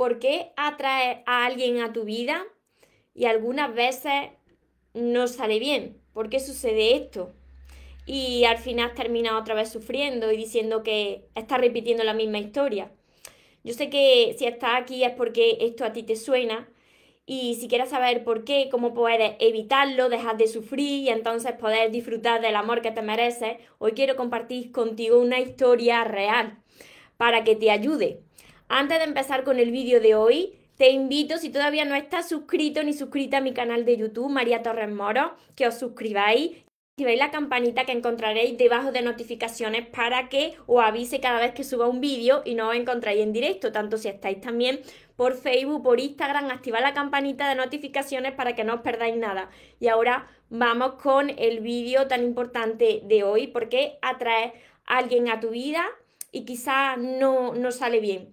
[0.00, 2.46] por qué atraes a alguien a tu vida
[3.12, 4.30] y algunas veces
[4.94, 6.00] no sale bien.
[6.14, 7.34] ¿Por qué sucede esto?
[8.06, 12.90] Y al final terminas otra vez sufriendo y diciendo que estás repitiendo la misma historia.
[13.62, 16.66] Yo sé que si estás aquí es porque esto a ti te suena
[17.26, 21.90] y si quieres saber por qué, cómo puedes evitarlo, dejar de sufrir y entonces poder
[21.90, 26.58] disfrutar del amor que te mereces, hoy quiero compartir contigo una historia real
[27.18, 28.22] para que te ayude.
[28.72, 32.84] Antes de empezar con el vídeo de hoy, te invito, si todavía no estás suscrito
[32.84, 36.52] ni suscrita a mi canal de YouTube, María Torres Moro, que os suscribáis
[36.92, 41.64] activéis la campanita que encontraréis debajo de notificaciones para que os avise cada vez que
[41.64, 44.78] suba un vídeo y no os encontráis en directo, tanto si estáis también
[45.16, 49.50] por Facebook, por Instagram, activad la campanita de notificaciones para que no os perdáis nada.
[49.80, 54.52] Y ahora vamos con el vídeo tan importante de hoy, porque atrae
[54.86, 55.84] a alguien a tu vida
[56.32, 58.32] y quizás no, no sale bien.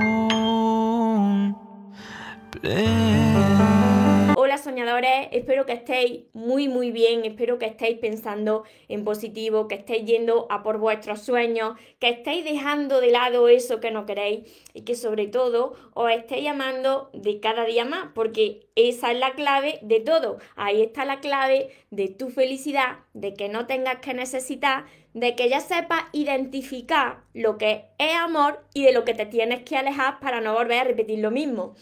[5.31, 10.47] espero que estéis muy muy bien, espero que estéis pensando en positivo, que estéis yendo
[10.49, 14.95] a por vuestros sueños, que estéis dejando de lado eso que no queréis y que
[14.95, 19.99] sobre todo os estéis amando de cada día más, porque esa es la clave de
[19.99, 20.37] todo.
[20.55, 25.49] Ahí está la clave de tu felicidad, de que no tengas que necesitar, de que
[25.49, 30.19] ya sepas identificar lo que es amor y de lo que te tienes que alejar
[30.19, 31.75] para no volver a repetir lo mismo.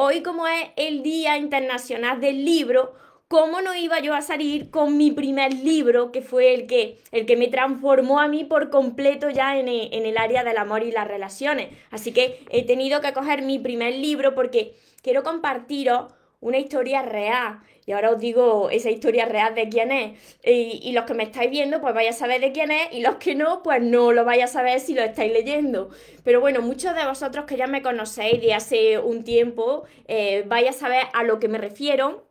[0.00, 2.94] Hoy como es el Día Internacional del Libro,
[3.26, 7.26] ¿cómo no iba yo a salir con mi primer libro, que fue el que, el
[7.26, 10.92] que me transformó a mí por completo ya en en el área del amor y
[10.92, 11.70] las relaciones?
[11.90, 17.58] Así que he tenido que coger mi primer libro porque quiero compartiros una historia real.
[17.88, 20.38] Y ahora os digo esa historia real de quién es.
[20.44, 22.92] Y, los que me estáis viendo, pues vais a saber de quién es.
[22.92, 25.88] Y los que no, pues no lo vais a saber si lo estáis leyendo.
[26.22, 30.68] Pero bueno, muchos de vosotros que ya me conocéis de hace un tiempo, eh, vais
[30.68, 32.26] a saber a lo que me refiero.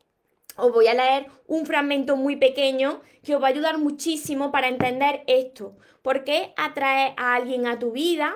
[0.57, 4.67] Os voy a leer un fragmento muy pequeño que os va a ayudar muchísimo para
[4.67, 5.75] entender esto.
[6.03, 8.35] ¿Por qué atrae a alguien a tu vida?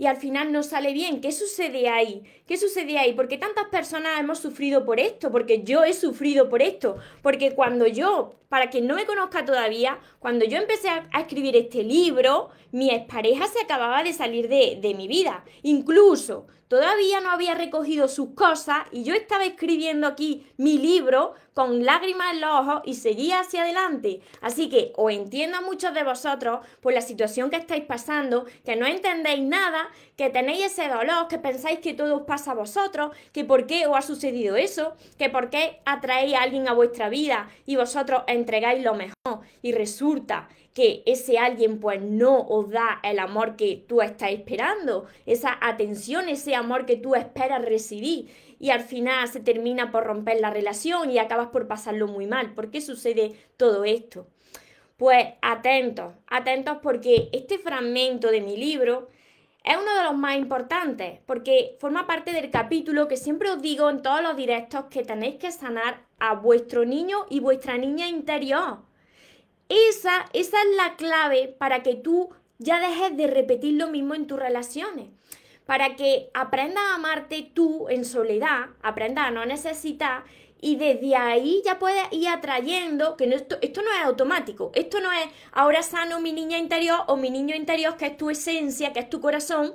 [0.00, 1.20] y al final no sale bien.
[1.20, 2.22] ¿Qué sucede ahí?
[2.50, 3.12] ¿Qué sucede ahí?
[3.12, 7.86] Porque tantas personas hemos sufrido por esto, porque yo he sufrido por esto, porque cuando
[7.86, 12.90] yo, para quien no me conozca todavía, cuando yo empecé a, escribir este libro, mi
[12.90, 15.44] expareja se acababa de salir de, de mi vida.
[15.62, 21.84] Incluso todavía no había recogido sus cosas y yo estaba escribiendo aquí mi libro con
[21.84, 24.22] lágrimas en los ojos y seguía hacia adelante.
[24.40, 28.76] Así que os entiendo a muchos de vosotros por la situación que estáis pasando, que
[28.76, 33.16] no entendéis nada, que tenéis ese dolor, que pensáis que todo os pasa a vosotros,
[33.32, 37.08] que por qué os ha sucedido eso, que por qué atraéis a alguien a vuestra
[37.08, 43.00] vida y vosotros entregáis lo mejor y resulta que ese alguien pues no os da
[43.02, 48.70] el amor que tú estás esperando, esa atención, ese amor que tú esperas recibir y
[48.70, 52.54] al final se termina por romper la relación y acabas por pasarlo muy mal.
[52.54, 54.26] ¿Por qué sucede todo esto?
[54.96, 59.08] Pues atentos, atentos porque este fragmento de mi libro
[59.62, 63.90] es uno de los más importantes porque forma parte del capítulo que siempre os digo
[63.90, 68.78] en todos los directos que tenéis que sanar a vuestro niño y vuestra niña interior.
[69.68, 74.26] Esa, esa es la clave para que tú ya dejes de repetir lo mismo en
[74.26, 75.08] tus relaciones.
[75.66, 80.24] Para que aprendas a amarte tú en soledad, aprendas a no necesitar
[80.60, 85.10] y desde ahí ya puedes ir atrayendo, que esto, esto no es automático, esto no
[85.12, 89.00] es ahora sano mi niña interior o mi niño interior, que es tu esencia, que
[89.00, 89.74] es tu corazón,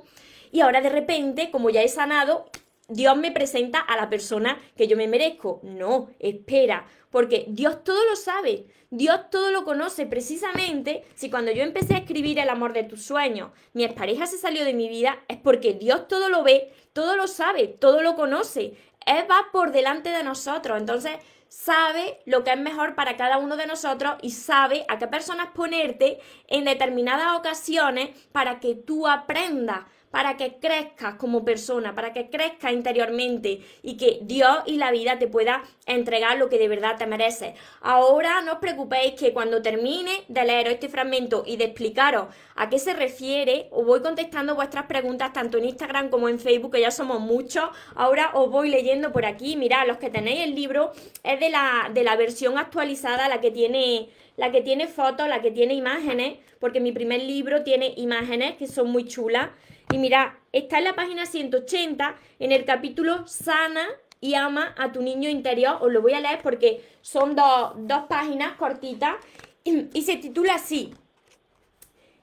[0.51, 2.45] y ahora de repente, como ya he sanado,
[2.87, 5.59] Dios me presenta a la persona que yo me merezco.
[5.63, 10.05] No, espera, porque Dios todo lo sabe, Dios todo lo conoce.
[10.05, 14.37] Precisamente, si cuando yo empecé a escribir el amor de tus sueños, mi expareja se
[14.37, 18.15] salió de mi vida, es porque Dios todo lo ve, todo lo sabe, todo lo
[18.15, 18.73] conoce.
[19.05, 20.79] Él va por delante de nosotros.
[20.79, 21.13] Entonces,
[21.47, 25.49] sabe lo que es mejor para cada uno de nosotros y sabe a qué personas
[25.53, 29.85] ponerte en determinadas ocasiones para que tú aprendas
[30.15, 35.19] para que crezcas como persona, para que crezcas interiormente y que Dios y la vida
[35.19, 37.53] te pueda entregar lo que de verdad te mereces.
[37.81, 42.69] Ahora no os preocupéis que cuando termine de leer este fragmento y de explicaros a
[42.69, 46.79] qué se refiere, os voy contestando vuestras preguntas tanto en Instagram como en Facebook, que
[46.79, 47.65] ya somos muchos.
[47.93, 49.57] Ahora os voy leyendo por aquí.
[49.57, 53.51] Mirad, los que tenéis el libro es de la, de la versión actualizada, la que
[53.51, 54.07] tiene
[54.37, 58.67] la que tiene fotos, la que tiene imágenes, porque mi primer libro tiene imágenes que
[58.67, 59.49] son muy chulas.
[59.91, 63.85] Y mira, está en la página 180, en el capítulo Sana
[64.19, 65.77] y ama a tu niño interior.
[65.81, 69.15] Os lo voy a leer porque son dos, páginas cortitas
[69.63, 70.93] y, se titula así.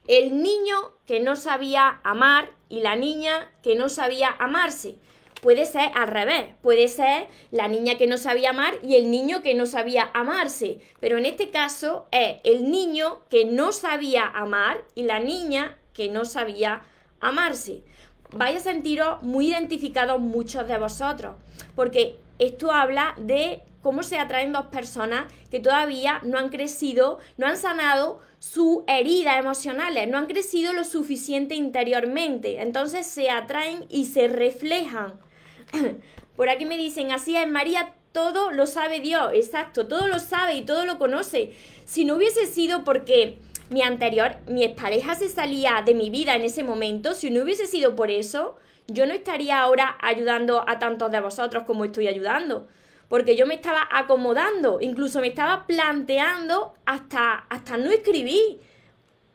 [0.09, 0.77] El niño
[1.07, 4.97] que no sabía amar y la niña que no sabía amarse.
[5.41, 9.43] Puede ser al revés, puede ser la niña que no sabía amar y el niño
[9.43, 14.85] que no sabía amarse, pero en este caso es el niño que no sabía amar
[14.95, 16.92] y la niña que no sabía amarse.
[18.33, 21.37] Vais a sentiros muy identificados muchos de vosotros,
[21.75, 27.47] porque esto habla de cómo se atraen dos personas que todavía no han crecido, no
[27.47, 32.61] han sanado sus heridas emocionales, no han crecido lo suficiente interiormente.
[32.63, 35.15] Entonces se atraen y se reflejan.
[36.37, 40.55] Por aquí me dicen, así es, María, todo lo sabe Dios, exacto, todo lo sabe
[40.55, 41.53] y todo lo conoce.
[41.85, 43.39] Si no hubiese sido porque
[43.71, 47.67] mi anterior, mi expareja se salía de mi vida en ese momento, si no hubiese
[47.67, 48.57] sido por eso,
[48.87, 52.69] yo no estaría ahora ayudando a tantos de vosotros como estoy ayudando.
[53.09, 58.61] Porque yo me estaba acomodando, incluso me estaba planteando hasta, hasta no escribir.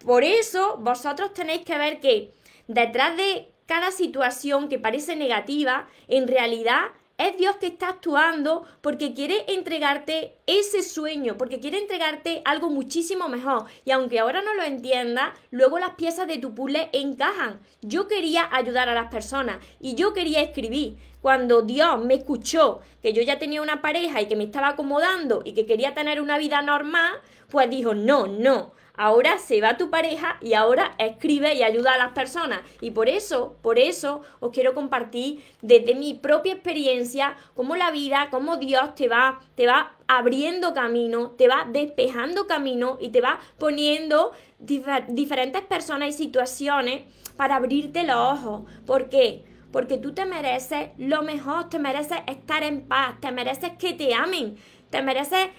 [0.04, 2.34] Por eso vosotros tenéis que ver que
[2.68, 6.86] detrás de cada situación que parece negativa, en realidad
[7.18, 13.28] es Dios que está actuando porque quiere entregarte ese sueño, porque quiere entregarte algo muchísimo
[13.28, 13.66] mejor.
[13.86, 17.60] Y aunque ahora no lo entiendas, luego las piezas de tu puzzle encajan.
[17.82, 20.98] Yo quería ayudar a las personas y yo quería escribir.
[21.22, 25.42] Cuando Dios me escuchó que yo ya tenía una pareja y que me estaba acomodando
[25.44, 27.14] y que quería tener una vida normal,
[27.50, 31.98] pues dijo, no, no, ahora se va tu pareja y ahora escribe y ayuda a
[31.98, 32.62] las personas.
[32.82, 38.28] Y por eso, por eso os quiero compartir desde mi propia experiencia cómo la vida,
[38.32, 43.40] cómo Dios te va, te va abriendo camino, te va despejando camino y te va
[43.58, 47.04] poniendo diferentes personas y situaciones
[47.38, 48.64] para abrirte los ojos.
[48.86, 49.46] ¿Por qué?
[49.72, 54.14] Porque tú te mereces lo mejor, te mereces estar en paz, te mereces que te
[54.14, 54.58] amen,
[54.90, 55.50] te mereces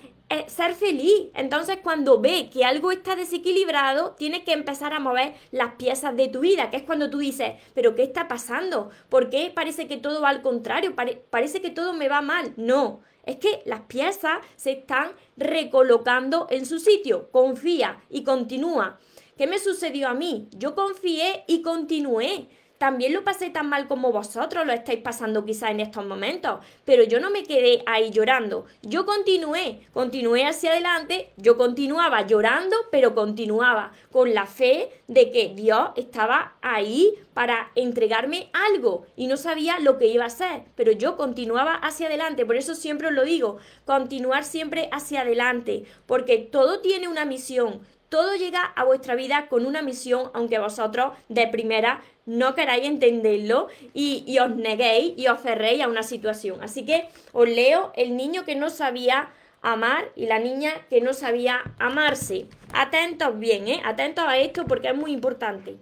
[0.49, 1.29] ser feliz.
[1.35, 6.29] Entonces, cuando ve que algo está desequilibrado, tiene que empezar a mover las piezas de
[6.29, 8.91] tu vida, que es cuando tú dices, pero ¿qué está pasando?
[9.09, 10.95] ¿Por qué parece que todo va al contrario?
[11.31, 12.53] parece que todo me va mal.
[12.57, 17.31] No, es que las piezas se están recolocando en su sitio.
[17.31, 18.99] Confía y continúa.
[19.37, 20.49] ¿Qué me sucedió a mí?
[20.51, 22.49] Yo confié y continué
[22.79, 27.03] también lo pasé tan mal como vosotros lo estáis pasando quizá en estos momentos, pero
[27.03, 33.15] yo no me quedé ahí llorando, yo continué, continué hacia adelante, yo continuaba llorando, pero
[33.15, 39.79] continuaba con la fe de que Dios estaba ahí para entregarme algo y no sabía
[39.81, 43.25] lo que iba a hacer, pero yo continuaba hacia adelante, por eso siempre os lo
[43.25, 49.49] digo, continuar siempre hacia adelante, porque todo tiene una misión, todo llega a vuestra vida
[49.49, 55.41] con una misión, aunque vosotros de primera no queráis entenderlo y, os neguéis y os
[55.41, 56.63] cerréis a una situación.
[56.63, 59.31] Así que os leo el niño que no sabía
[59.63, 62.47] amar y la niña que no sabía amarse.
[62.73, 63.81] Atentos bien, ¿eh?
[63.85, 65.77] Atentos a esto porque es muy importante.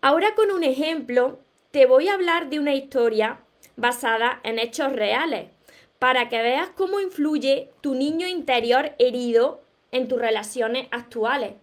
[0.00, 1.38] Ahora con un ejemplo
[1.70, 3.40] te voy a hablar de una historia
[3.76, 5.48] basada en hechos reales
[5.98, 9.61] para que veas cómo influye tu niño interior herido
[9.92, 11.54] en tus relaciones actuales.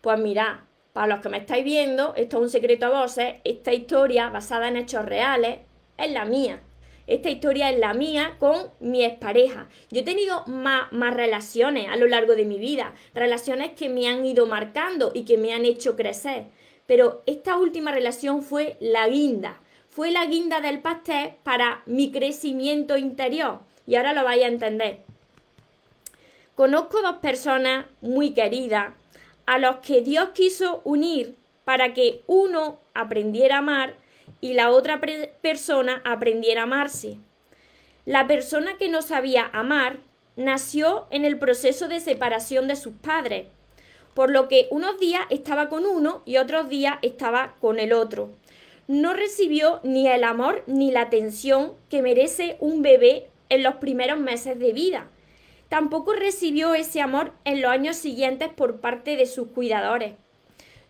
[0.00, 3.72] Pues mira, para los que me estáis viendo, esto es un secreto a voces, esta
[3.72, 5.60] historia basada en hechos reales
[5.96, 6.62] es la mía.
[7.06, 9.68] Esta historia es la mía con mi expareja.
[9.90, 14.08] Yo he tenido más, más, relaciones a lo largo de mi vida, relaciones que me
[14.08, 16.48] han ido marcando y que me han hecho crecer.
[16.86, 22.98] Pero esta última relación fue la guinda, fue la guinda del pastel para mi crecimiento
[22.98, 23.60] interior.
[23.86, 25.07] Y ahora lo vais a entender.
[26.58, 28.92] Conozco dos personas muy queridas
[29.46, 33.94] a los que Dios quiso unir para que uno aprendiera a amar
[34.40, 35.00] y la otra
[35.40, 37.18] persona aprendiera a amarse.
[38.06, 40.00] La persona que no sabía amar
[40.34, 43.46] nació en el proceso de separación de sus padres,
[44.14, 48.30] por lo que unos días estaba con uno y otros días estaba con el otro.
[48.88, 54.18] No recibió ni el amor ni la atención que merece un bebé en los primeros
[54.18, 55.08] meses de vida
[55.68, 60.14] tampoco recibió ese amor en los años siguientes por parte de sus cuidadores.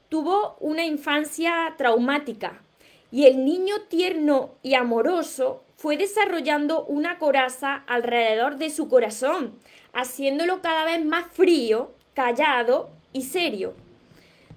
[0.09, 2.63] tuvo una infancia traumática
[3.11, 9.59] y el niño tierno y amoroso fue desarrollando una coraza alrededor de su corazón,
[9.93, 13.75] haciéndolo cada vez más frío, callado y serio.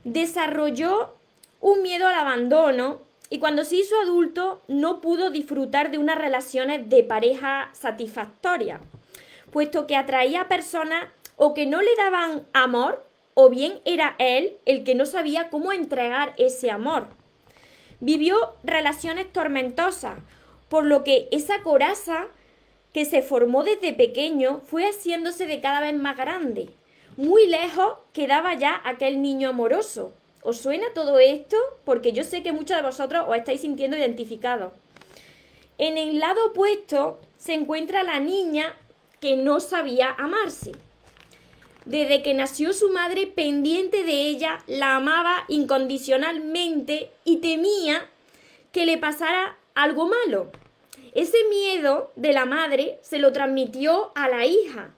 [0.03, 1.15] Desarrolló
[1.59, 6.89] un miedo al abandono y cuando se hizo adulto no pudo disfrutar de unas relaciones
[6.89, 8.81] de pareja satisfactorias,
[9.51, 11.05] puesto que atraía a personas
[11.35, 15.71] o que no le daban amor o bien era él el que no sabía cómo
[15.71, 17.07] entregar ese amor.
[17.99, 20.17] Vivió relaciones tormentosas,
[20.69, 22.27] por lo que esa coraza
[22.93, 26.69] que se formó desde pequeño fue haciéndose de cada vez más grande.
[27.17, 30.13] Muy lejos quedaba ya aquel niño amoroso.
[30.43, 31.57] ¿Os suena todo esto?
[31.85, 34.73] Porque yo sé que muchos de vosotros os estáis sintiendo identificados.
[35.77, 38.75] En el lado opuesto se encuentra la niña
[39.21, 40.71] que no sabía amarse.
[41.85, 48.09] Desde que nació su madre pendiente de ella, la amaba incondicionalmente y temía
[48.71, 50.51] que le pasara algo malo.
[51.13, 54.93] Ese miedo de la madre se lo transmitió a la hija,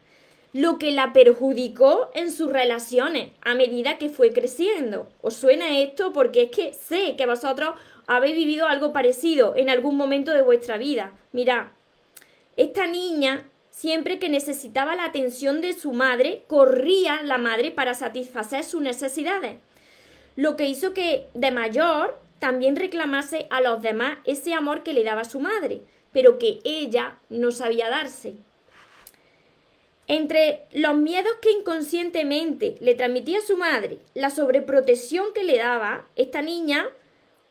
[0.53, 5.09] lo que la perjudicó en sus relaciones a medida que fue creciendo.
[5.21, 6.13] ¿Os suena esto?
[6.13, 7.75] Porque es que sé que vosotros
[8.07, 11.11] habéis vivido algo parecido en algún momento de vuestra vida.
[11.31, 11.67] Mirad,
[12.55, 18.63] esta niña Siempre que necesitaba la atención de su madre, corría la madre para satisfacer
[18.63, 19.57] sus necesidades,
[20.35, 25.03] lo que hizo que de mayor también reclamase a los demás ese amor que le
[25.03, 28.35] daba su madre, pero que ella no sabía darse.
[30.05, 36.43] Entre los miedos que inconscientemente le transmitía su madre, la sobreprotección que le daba, esta
[36.43, 36.89] niña,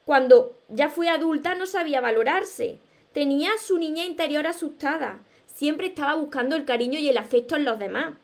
[0.04, 2.78] cuando ya fue adulta, no sabía valorarse.
[3.12, 5.20] Tenía su niña interior asustada
[5.54, 8.14] siempre estaba buscando el cariño y el afecto en los demás.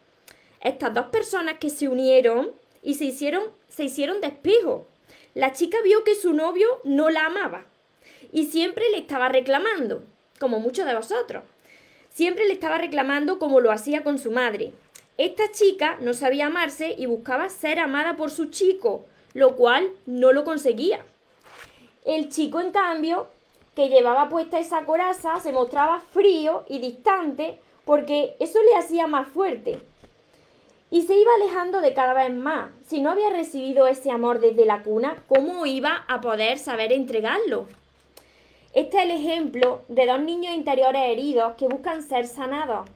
[0.61, 4.19] Estas dos personas que se unieron y se hicieron, se hicieron.
[5.35, 7.67] La chica vio que su novio no la amaba
[8.33, 10.03] y siempre le estaba reclamando,
[10.39, 11.45] como muchos de vosotros.
[12.11, 14.73] Siempre le estaba reclamando como lo hacía con su madre.
[15.17, 20.33] Esta chica no sabía amarse y buscaba ser amada por su chico, lo cual no
[20.33, 21.05] lo conseguía.
[22.05, 23.29] El chico, en cambio,
[23.79, 29.29] que llevaba puesta esa coraza se mostraba frío y distante porque eso le hacía más
[29.29, 29.79] fuerte.
[30.91, 32.73] Y se iba alejando de cada vez más.
[32.89, 37.69] Si no había recibido ese amor desde la cuna, ¿cómo iba a poder saber entregarlo?
[38.75, 42.91] Este es el ejemplo de dos niños interiores heridos que buscan ser sanados.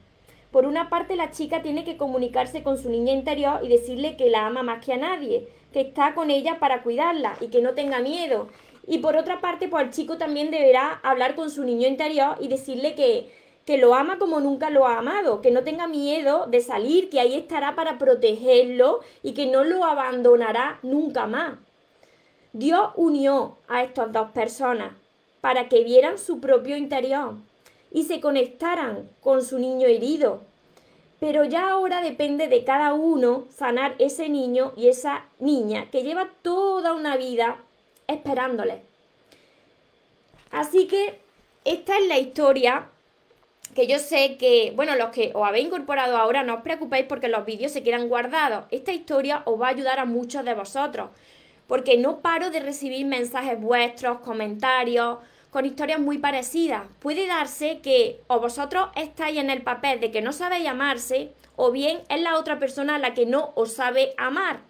[0.51, 4.29] Por una parte, la chica tiene que comunicarse con su niña interior y decirle que
[4.29, 7.73] la ama más que a nadie, que está con ella para cuidarla y que no
[7.73, 8.49] tenga miedo
[8.85, 12.49] y por otra parte, pues el chico también deberá hablar con su niño interior y
[12.49, 13.31] decirle que,
[13.65, 17.19] que lo ama como nunca lo ha amado, que no tenga miedo de salir, que
[17.19, 21.53] ahí estará para protegerlo y que no lo abandonará nunca más.
[22.51, 24.91] Dios unió a estas dos personas
[25.39, 27.35] para que vieran su propio interior
[27.91, 30.41] y se conectaran con su niño herido.
[31.19, 36.29] Pero ya ahora depende de cada uno sanar ese niño y esa niña que lleva
[36.41, 37.63] toda una vida
[38.07, 38.81] esperándole.
[40.51, 41.19] Así que
[41.65, 42.89] esta es la historia
[43.73, 47.27] que yo sé que, bueno, los que os habéis incorporado ahora, no os preocupéis porque
[47.27, 48.65] los vídeos se quedan guardados.
[48.69, 51.09] Esta historia os va a ayudar a muchos de vosotros,
[51.67, 55.17] porque no paro de recibir mensajes vuestros, comentarios,
[55.49, 56.83] con historias muy parecidas.
[56.99, 61.71] Puede darse que o vosotros estáis en el papel de que no sabéis amarse, o
[61.71, 64.61] bien es la otra persona la que no os sabe amar.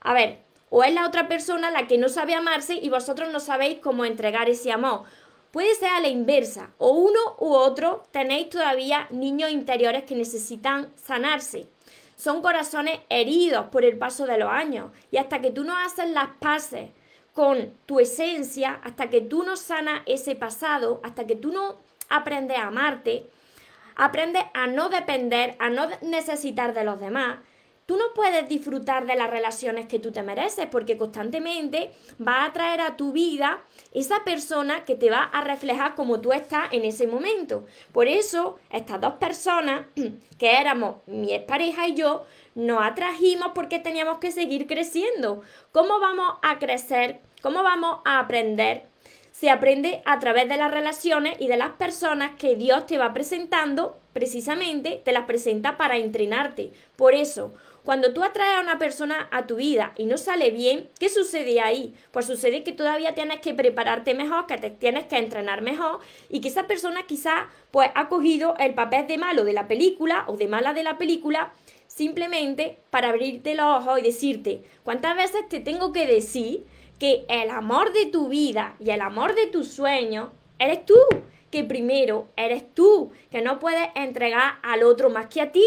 [0.00, 0.43] A ver,
[0.76, 4.04] o es la otra persona la que no sabe amarse y vosotros no sabéis cómo
[4.04, 5.04] entregar ese amor.
[5.52, 10.92] Puede ser a la inversa, o uno u otro tenéis todavía niños interiores que necesitan
[10.96, 11.68] sanarse.
[12.16, 16.10] Son corazones heridos por el paso de los años y hasta que tú no haces
[16.10, 16.90] las paces
[17.32, 21.76] con tu esencia, hasta que tú no sanas ese pasado, hasta que tú no
[22.08, 23.30] aprendes a amarte,
[23.94, 27.38] aprendes a no depender, a no necesitar de los demás,
[27.86, 31.90] tú no puedes disfrutar de las relaciones que tú te mereces porque constantemente
[32.26, 33.62] va a traer a tu vida
[33.92, 37.66] esa persona que te va a reflejar como tú estás en ese momento.
[37.92, 39.86] Por eso, estas dos personas,
[40.38, 42.24] que éramos mi pareja y yo,
[42.54, 45.42] nos atrajimos porque teníamos que seguir creciendo.
[45.72, 47.20] ¿Cómo vamos a crecer?
[47.42, 48.86] ¿Cómo vamos a aprender?
[49.32, 53.12] Se aprende a través de las relaciones y de las personas que Dios te va
[53.12, 56.72] presentando, precisamente te las presenta para entrenarte.
[56.94, 57.52] Por eso,
[57.84, 61.60] cuando tú atraes a una persona a tu vida y no sale bien, ¿qué sucede
[61.60, 61.94] ahí?
[62.12, 66.00] Pues sucede que todavía tienes que prepararte mejor, que te tienes que entrenar mejor
[66.30, 70.24] y que esa persona quizá pues ha cogido el papel de malo de la película
[70.28, 71.52] o de mala de la película
[71.86, 76.64] simplemente para abrirte los ojos y decirte, ¿cuántas veces te tengo que decir
[76.98, 80.96] que el amor de tu vida y el amor de tus sueños eres tú?
[81.50, 85.64] Que primero eres tú, que no puedes entregar al otro más que a ti,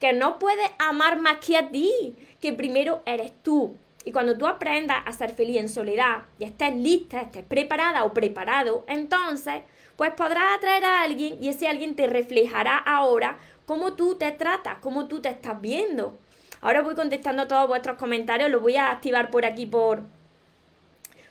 [0.00, 3.76] que no puedes amar más que a ti, que primero eres tú.
[4.04, 8.12] Y cuando tú aprendas a ser feliz en soledad y estés lista, estés preparada o
[8.12, 9.62] preparado, entonces
[9.96, 14.78] pues podrás atraer a alguien y ese alguien te reflejará ahora cómo tú te tratas,
[14.80, 16.18] cómo tú te estás viendo.
[16.60, 20.02] Ahora voy contestando todos vuestros comentarios, los voy a activar por aquí por,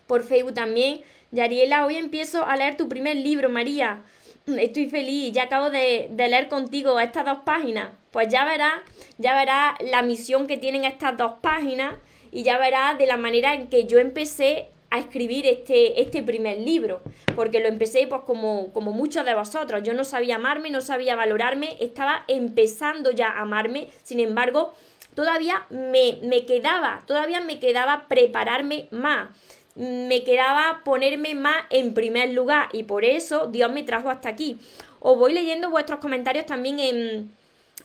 [0.07, 1.01] por Facebook también.
[1.31, 4.03] Yariela, hoy empiezo a leer tu primer libro, María.
[4.47, 7.89] Estoy feliz, ya acabo de, leer contigo estas dos páginas.
[8.11, 8.73] Pues ya verás,
[9.17, 11.95] ya verás la misión que tienen estas dos páginas
[12.31, 16.59] y ya verás de la manera en que yo empecé a escribir este, este primer
[16.59, 17.01] libro,
[17.35, 19.81] porque lo empecé pues como, como muchos de vosotros.
[19.81, 24.75] Yo no sabía amarme, no sabía valorarme, estaba empezando ya a amarme, sin embargo,
[25.15, 29.29] todavía me, me quedaba, todavía me quedaba prepararme más
[29.75, 34.57] me quedaba ponerme más en primer lugar y por eso Dios me trajo hasta aquí.
[34.99, 37.31] Os voy leyendo vuestros comentarios también en,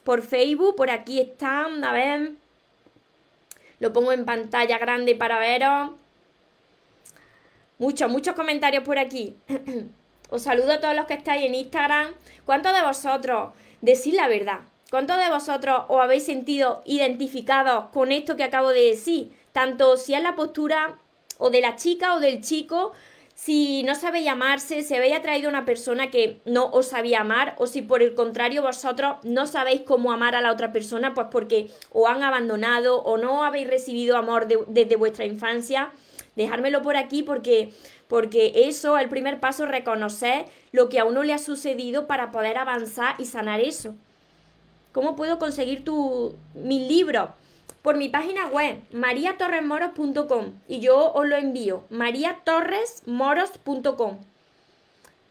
[0.05, 2.33] por Facebook, por aquí están, a ver,
[3.81, 5.91] lo pongo en pantalla grande para veros.
[7.79, 9.37] Muchos, muchos comentarios por aquí.
[10.31, 12.15] Os saludo a todos los que estáis en Instagram.
[12.45, 18.37] ¿Cuántos de vosotros, decís la verdad, cuántos de vosotros os habéis sentido identificados con esto
[18.37, 19.33] que acabo de decir?
[19.53, 20.99] Tanto si es la postura
[21.41, 22.93] o de la chica o del chico,
[23.35, 27.57] si no sabéis amarse, si habéis atraído a una persona que no os sabía amar,
[27.59, 31.29] o si por el contrario vosotros no sabéis cómo amar a la otra persona, pues
[31.33, 35.91] porque os han abandonado o no habéis recibido amor desde vuestra infancia
[36.37, 37.73] dejármelo por aquí porque,
[38.09, 42.59] porque eso, el primer paso, reconocer lo que a uno le ha sucedido para poder
[42.59, 43.95] avanzar y sanar eso.
[44.93, 47.35] ¿Cómo puedo conseguir tu, mi libro?
[47.83, 54.19] Por mi página web, mariatorresmoros.com y yo os lo envío, mariatorresmoros.com.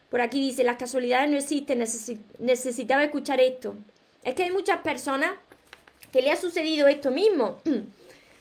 [0.09, 1.83] Por aquí dice, las casualidades no existen,
[2.39, 3.75] necesitaba escuchar esto.
[4.23, 5.33] Es que hay muchas personas
[6.11, 7.61] que le ha sucedido esto mismo.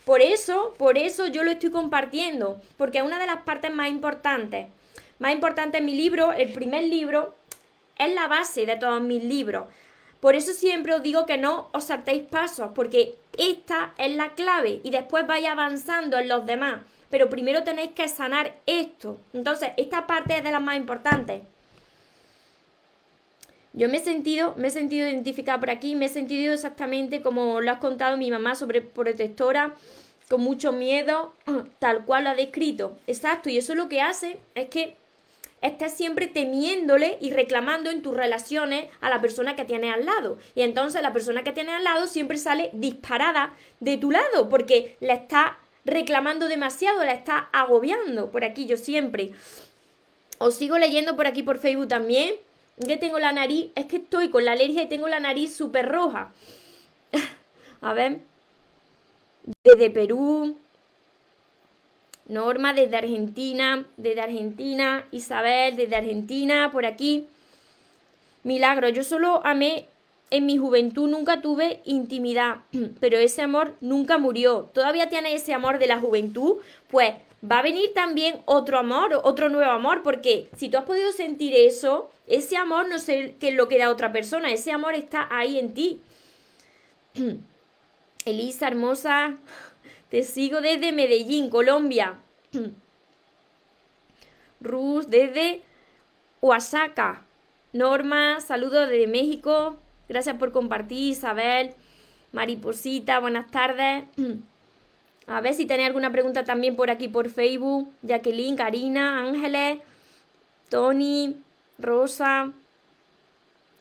[0.07, 3.91] Por eso, por eso yo lo estoy compartiendo, porque es una de las partes más
[3.91, 4.69] importantes.
[5.19, 7.35] Más importante en mi libro, el primer libro,
[7.99, 9.67] es la base de todos mis libros.
[10.21, 14.81] Por eso siempre os digo que no os saltéis pasos, porque esta es la clave
[14.83, 16.81] y después vais avanzando en los demás.
[17.09, 19.19] Pero primero tenéis que sanar esto.
[19.33, 21.43] Entonces, esta parte es de las más importantes.
[23.73, 27.61] Yo me he sentido, me he sentido identificada por aquí, me he sentido exactamente como
[27.61, 29.77] lo has contado mi mamá sobre protectora,
[30.29, 31.33] con mucho miedo,
[31.79, 32.99] tal cual lo ha descrito.
[33.07, 34.97] Exacto, y eso lo que hace es que
[35.63, 40.39] estés siempre temiéndole y reclamando en tus relaciones a la persona que tienes al lado.
[40.55, 44.97] Y entonces la persona que tienes al lado siempre sale disparada de tu lado porque
[45.01, 48.31] la está reclamando demasiado, la está agobiando.
[48.31, 49.33] Por aquí yo siempre.
[50.39, 52.35] Os sigo leyendo por aquí por Facebook también
[52.87, 55.89] que tengo la nariz, es que estoy con la alergia y tengo la nariz súper
[55.89, 56.33] roja.
[57.81, 58.21] A ver,
[59.65, 60.59] desde Perú,
[62.29, 67.27] Norma desde Argentina, desde Argentina, Isabel desde Argentina, por aquí.
[68.45, 69.89] Milagro, yo solo amé
[70.31, 72.59] en mi juventud, nunca tuve intimidad,
[73.01, 74.71] pero ese amor nunca murió.
[74.73, 76.59] ¿Todavía tiene ese amor de la juventud?
[76.91, 81.13] Pues va a venir también otro amor, otro nuevo amor, porque si tú has podido
[81.13, 84.95] sentir eso, ese amor no sé qué es lo que da otra persona, ese amor
[84.95, 86.01] está ahí en ti.
[88.25, 89.39] Elisa, hermosa,
[90.11, 92.19] te sigo desde Medellín, Colombia.
[94.61, 95.63] Rus, desde
[96.41, 97.25] Oaxaca.
[97.73, 99.77] Norma, saludos desde México.
[100.09, 101.75] Gracias por compartir, Isabel.
[102.33, 104.05] Mariposita, buenas tardes.
[105.27, 107.93] A ver si tenéis alguna pregunta también por aquí por Facebook.
[108.03, 109.79] Jacqueline, Karina, Ángeles,
[110.71, 111.37] Tony,
[111.79, 112.53] Rosa.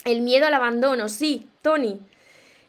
[0.03, 2.01] El miedo al abandono, sí, Tony.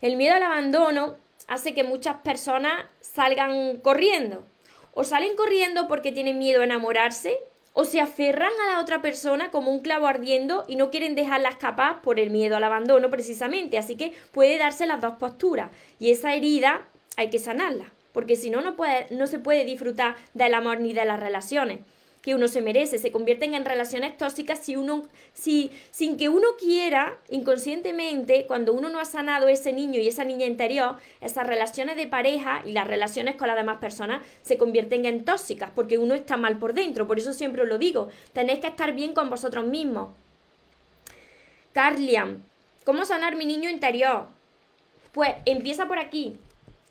[0.00, 1.16] El miedo al abandono
[1.48, 2.84] hace que muchas personas
[3.18, 4.46] salgan corriendo.
[4.92, 7.36] O salen corriendo porque tienen miedo a enamorarse,
[7.72, 11.48] o se aferran a la otra persona como un clavo ardiendo y no quieren dejarla
[11.48, 13.76] escapar por el miedo al abandono precisamente.
[13.76, 15.70] Así que puede darse las dos posturas.
[15.98, 20.16] Y esa herida hay que sanarla porque si no, no, puede, no se puede disfrutar
[20.34, 21.80] del amor ni de las relaciones
[22.28, 26.48] que uno se merece, se convierten en relaciones tóxicas si uno, si, sin que uno
[26.58, 31.96] quiera, inconscientemente, cuando uno no ha sanado ese niño y esa niña interior, esas relaciones
[31.96, 36.14] de pareja y las relaciones con las demás personas se convierten en tóxicas, porque uno
[36.14, 39.30] está mal por dentro, por eso siempre os lo digo, tenéis que estar bien con
[39.30, 40.10] vosotros mismos.
[41.72, 42.44] Carlian,
[42.84, 44.26] ¿cómo sanar mi niño interior?
[45.12, 46.36] Pues empieza por aquí,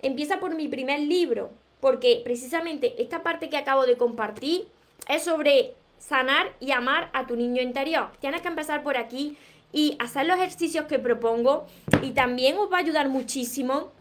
[0.01, 4.75] empieza por mi primer libro, porque precisamente esta parte que acabo de compartir
[5.07, 8.11] es sobre sanar y amar a tu niño interior.
[8.19, 9.37] Tienes que empezar por aquí
[9.71, 11.67] y hacer los ejercicios que propongo
[12.01, 13.91] y también os va a ayudar muchísimo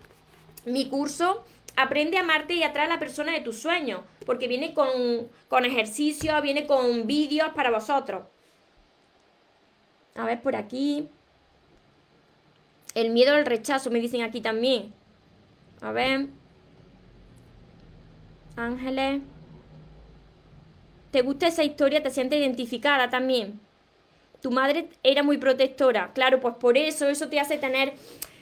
[0.64, 1.45] mi curso
[1.77, 5.66] Aprende a amarte y atrae a la persona de tus sueños, porque viene con, con
[5.66, 8.25] ejercicios, viene con vídeos para vosotros.
[10.14, 11.11] A ver, por aquí.
[12.95, 14.95] El miedo al rechazo, me dicen aquí también.
[15.83, 16.29] A ver.
[18.57, 19.21] Ángeles.
[21.16, 22.02] ¿Te gusta esa historia?
[22.02, 23.59] ¿Te sientes identificada también?
[24.42, 26.11] Tu madre era muy protectora.
[26.12, 27.94] Claro, pues por eso, eso te hace tener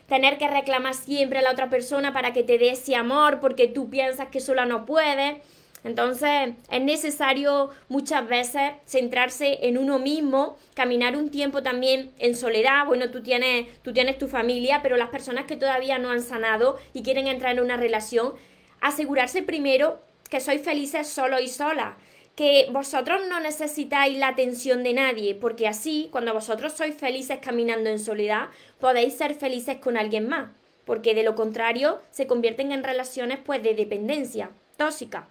[0.09, 3.69] tener que reclamar siempre a la otra persona para que te dé ese amor porque
[3.69, 5.37] tú piensas que sola no puedes.
[5.85, 12.87] Entonces es necesario muchas veces centrarse en uno mismo, caminar un tiempo también en soledad.
[12.87, 16.77] Bueno, tú tienes, tú tienes tu familia, pero las personas que todavía no han sanado
[16.93, 18.33] y quieren entrar en una relación,
[18.81, 21.97] asegurarse primero que sois felices solo y sola
[22.35, 27.91] que vosotros no necesitáis la atención de nadie, porque así, cuando vosotros sois felices caminando
[27.91, 28.49] en soledad,
[28.81, 30.51] podéis ser felices con alguien más,
[30.85, 35.29] porque de lo contrario se convierten en relaciones pues de dependencia, tóxica.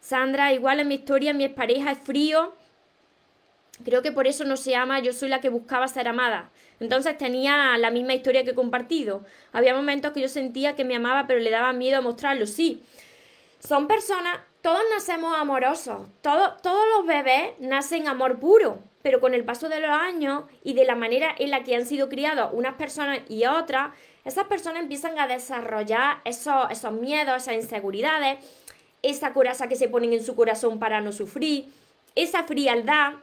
[0.00, 2.54] Sandra, igual en mi historia mi pareja es frío,
[3.84, 6.50] creo que por eso no se ama, yo soy la que buscaba ser amada.
[6.80, 9.26] Entonces tenía la misma historia que he compartido.
[9.52, 12.82] Había momentos que yo sentía que me amaba, pero le daba miedo a mostrarlo, sí.
[13.58, 19.44] Son personas todos nacemos amorosos, todos, todos los bebés nacen amor puro, pero con el
[19.44, 22.74] paso de los años y de la manera en la que han sido criados unas
[22.74, 23.92] personas y otras,
[24.24, 28.38] esas personas empiezan a desarrollar esos, esos miedos, esas inseguridades,
[29.02, 31.66] esa coraza que se ponen en su corazón para no sufrir,
[32.14, 33.14] esa frialdad,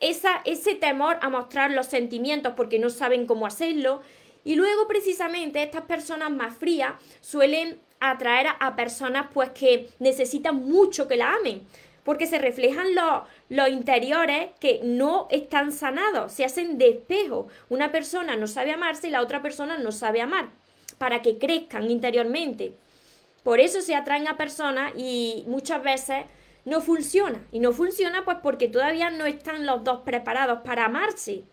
[0.00, 4.02] esa, ese temor a mostrar los sentimientos porque no saben cómo hacerlo.
[4.44, 11.08] Y luego precisamente estas personas más frías suelen atraer a, personas pues que necesitan mucho
[11.08, 11.66] que la amen,
[12.04, 17.02] porque se reflejan los, los interiores que no están sanados, se hacen de.
[17.70, 20.50] Una persona no sabe amarse y la otra persona no sabe amar,
[20.98, 22.74] para que crezcan interiormente.
[23.42, 26.24] Por eso se atraen a personas y muchas veces
[26.64, 27.46] no funciona.
[27.52, 31.44] Y no funciona pues porque todavía no están los dos preparados para amarse.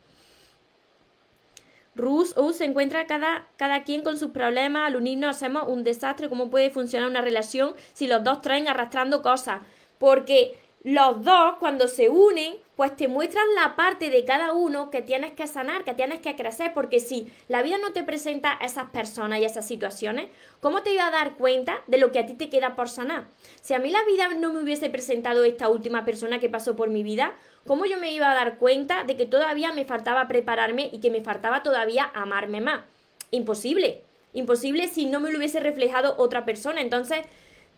[2.02, 6.30] Rus, uh, se encuentra cada, cada quien con sus problemas, al unirnos hacemos un desastre,
[6.30, 9.62] ¿cómo puede funcionar una relación si los dos traen arrastrando cosas?
[10.00, 15.04] Porque los dos cuando se unen, pues te muestran la parte de cada uno que
[15.04, 18.66] tienes que sanar, que tienes que crecer, porque si la vida no te presenta a
[18.66, 22.26] esas personas y esas situaciones, ¿cómo te iba a dar cuenta de lo que a
[22.26, 23.28] ti te queda por sanar?
[23.62, 26.90] Si a mí la vida no me hubiese presentado esta última persona que pasó por
[26.90, 27.36] mi vida,
[27.68, 31.12] ¿cómo yo me iba a dar cuenta de que todavía me faltaba prepararme y que
[31.12, 32.82] me faltaba todavía amarme más?
[33.32, 34.04] Imposible.
[34.34, 36.82] Imposible si no me lo hubiese reflejado otra persona.
[36.82, 37.26] Entonces,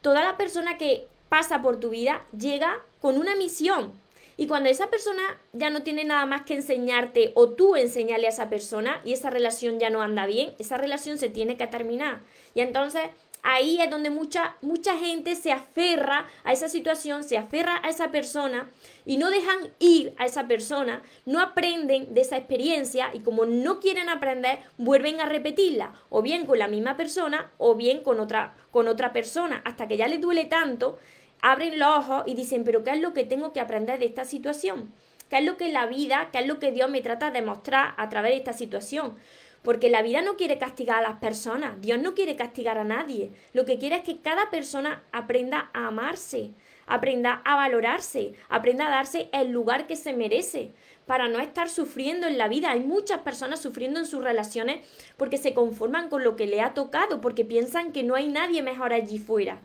[0.01, 3.93] toda la persona que pasa por tu vida llega con una misión.
[4.37, 8.31] Y cuando esa persona ya no tiene nada más que enseñarte o tú enseñarle a
[8.31, 12.21] esa persona y esa relación ya no anda bien, esa relación se tiene que terminar.
[12.55, 13.09] Y entonces
[13.43, 18.09] ahí es donde mucha, mucha gente se aferra a esa situación, se aferra a esa
[18.09, 18.71] persona
[19.05, 23.79] y no dejan ir a esa persona, no aprenden de esa experiencia y como no
[23.79, 28.55] quieren aprender, vuelven a repetirla, o bien con la misma persona o bien con otra,
[28.71, 30.97] con otra persona, hasta que ya les duele tanto
[31.43, 34.23] abren los ojos y dicen, pero ¿qué es lo que tengo que aprender de esta
[34.23, 34.93] situación?
[35.29, 37.93] ¿Qué es lo que la vida, qué es lo que Dios me trata de mostrar
[37.97, 39.17] a través de esta situación?
[39.61, 43.31] Porque la vida no quiere castigar a las personas, Dios no quiere castigar a nadie.
[43.51, 46.51] Lo que quiere es que cada persona aprenda a amarse,
[46.87, 50.71] aprenda a valorarse, aprenda a darse el lugar que se merece
[51.05, 52.71] para no estar sufriendo en la vida.
[52.71, 56.73] Hay muchas personas sufriendo en sus relaciones porque se conforman con lo que le ha
[56.73, 59.59] tocado, porque piensan que no hay nadie mejor allí fuera.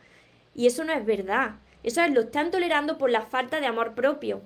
[0.57, 1.55] Y eso no es verdad.
[1.83, 4.43] Eso es, lo están tolerando por la falta de amor propio.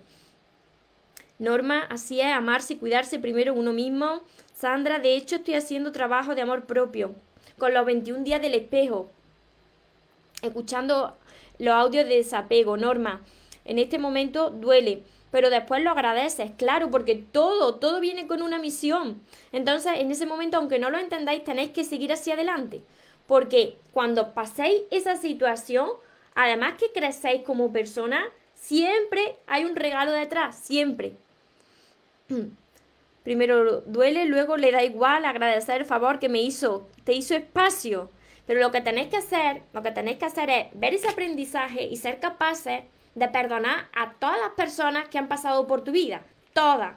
[1.38, 4.22] Norma, así es, amarse y cuidarse primero uno mismo.
[4.54, 7.14] Sandra, de hecho estoy haciendo trabajo de amor propio
[7.58, 9.10] con los 21 días del espejo,
[10.42, 11.16] escuchando
[11.58, 12.76] los audios de desapego.
[12.76, 13.22] Norma,
[13.64, 18.58] en este momento duele, pero después lo agradeces, claro, porque todo, todo viene con una
[18.58, 19.22] misión.
[19.50, 22.82] Entonces, en ese momento, aunque no lo entendáis, tenéis que seguir hacia adelante,
[23.26, 25.88] porque cuando paséis esa situación,
[26.34, 31.16] Además que crecéis como persona, siempre hay un regalo detrás, siempre.
[33.22, 38.10] Primero duele, luego le da igual agradecer el favor que me hizo, te hizo espacio.
[38.46, 41.84] Pero lo que tenéis que hacer, lo que tenéis que hacer es ver ese aprendizaje
[41.84, 42.82] y ser capaces
[43.14, 46.96] de perdonar a todas las personas que han pasado por tu vida, todas.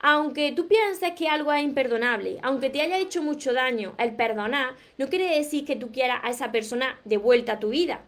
[0.00, 4.74] Aunque tú pienses que algo es imperdonable, aunque te haya hecho mucho daño, el perdonar
[4.98, 8.00] no quiere decir que tú quieras a esa persona de vuelta a tu vida.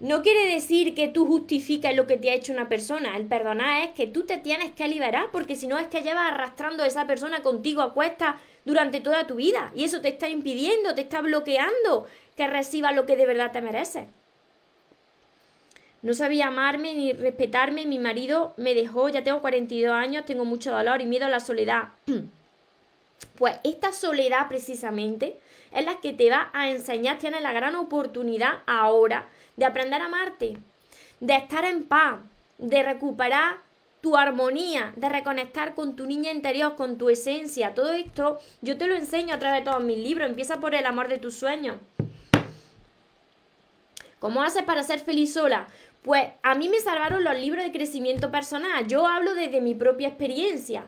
[0.00, 3.16] No quiere decir que tú justifiques lo que te ha hecho una persona.
[3.16, 6.30] El perdonar es que tú te tienes que liberar porque si no es que llevas
[6.30, 10.28] arrastrando a esa persona contigo a cuesta durante toda tu vida y eso te está
[10.28, 12.06] impidiendo, te está bloqueando
[12.36, 14.06] que recibas lo que de verdad te mereces.
[16.00, 20.70] No sabía amarme ni respetarme, mi marido me dejó, ya tengo 42 años, tengo mucho
[20.70, 21.88] dolor y miedo a la soledad.
[23.34, 25.38] Pues esta soledad precisamente
[25.72, 30.06] es la que te va a enseñar, tienes la gran oportunidad ahora de aprender a
[30.06, 30.56] amarte,
[31.18, 32.20] de estar en paz,
[32.58, 33.56] de recuperar
[34.00, 37.74] tu armonía, de reconectar con tu niña interior, con tu esencia.
[37.74, 40.28] Todo esto yo te lo enseño a través de todos mis libros.
[40.28, 41.76] Empieza por el amor de tus sueños.
[44.20, 45.66] ¿Cómo haces para ser feliz sola?
[46.02, 48.86] Pues a mí me salvaron los libros de crecimiento personal.
[48.86, 50.86] Yo hablo desde mi propia experiencia.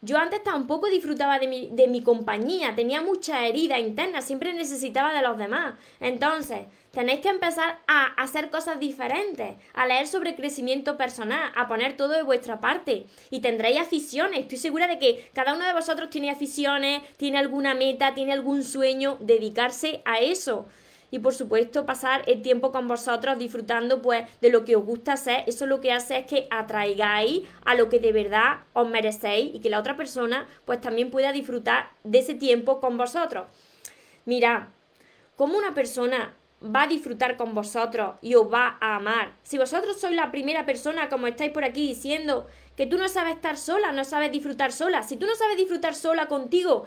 [0.00, 5.12] Yo antes tampoco disfrutaba de mi, de mi compañía, tenía mucha herida interna, siempre necesitaba
[5.12, 5.74] de los demás.
[6.00, 11.96] Entonces, tenéis que empezar a hacer cosas diferentes, a leer sobre crecimiento personal, a poner
[11.96, 13.06] todo de vuestra parte.
[13.30, 14.40] Y tendréis aficiones.
[14.40, 18.62] Estoy segura de que cada uno de vosotros tiene aficiones, tiene alguna meta, tiene algún
[18.62, 20.66] sueño, dedicarse a eso
[21.10, 25.12] y por supuesto pasar el tiempo con vosotros disfrutando pues de lo que os gusta
[25.12, 25.44] hacer.
[25.46, 29.60] Eso lo que hace es que atraigáis a lo que de verdad os merecéis y
[29.60, 33.46] que la otra persona pues también pueda disfrutar de ese tiempo con vosotros.
[34.24, 34.68] Mirad,
[35.36, 39.34] ¿cómo una persona va a disfrutar con vosotros y os va a amar?
[39.42, 42.46] Si vosotros sois la primera persona, como estáis por aquí diciendo,
[42.76, 45.94] que tú no sabes estar sola, no sabes disfrutar sola, si tú no sabes disfrutar
[45.94, 46.84] sola contigo,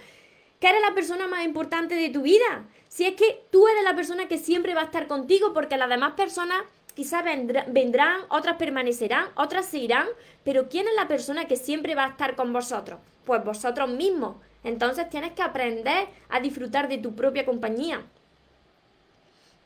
[0.60, 2.66] que eres la persona más importante de tu vida.
[2.88, 5.90] Si es que tú eres la persona que siempre va a estar contigo, porque las
[5.90, 7.24] demás personas quizás
[7.68, 10.08] vendrán, otras permanecerán, otras se irán,
[10.44, 13.00] pero ¿quién es la persona que siempre va a estar con vosotros?
[13.26, 14.38] Pues vosotros mismos.
[14.64, 18.02] Entonces tienes que aprender a disfrutar de tu propia compañía.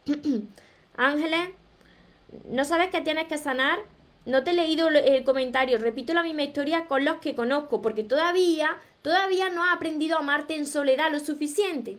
[0.95, 1.49] Ángeles,
[2.45, 3.79] ¿no sabes que tienes que sanar?
[4.25, 8.03] No te he leído el comentario, repito la misma historia con los que conozco, porque
[8.03, 11.97] todavía Todavía no has aprendido a amarte en soledad lo suficiente.